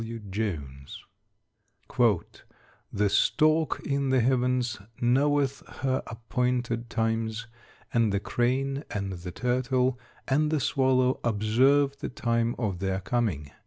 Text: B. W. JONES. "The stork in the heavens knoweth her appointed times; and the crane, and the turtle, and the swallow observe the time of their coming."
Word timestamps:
B. 0.03 0.17
W. 0.17 0.31
JONES. 0.31 1.03
"The 2.91 3.07
stork 3.07 3.81
in 3.85 4.09
the 4.09 4.19
heavens 4.19 4.79
knoweth 4.99 5.61
her 5.83 6.01
appointed 6.07 6.89
times; 6.89 7.45
and 7.93 8.11
the 8.11 8.19
crane, 8.19 8.83
and 8.89 9.13
the 9.13 9.29
turtle, 9.31 9.99
and 10.27 10.49
the 10.49 10.59
swallow 10.59 11.19
observe 11.23 11.99
the 11.99 12.09
time 12.09 12.55
of 12.57 12.79
their 12.79 12.99
coming." 12.99 13.51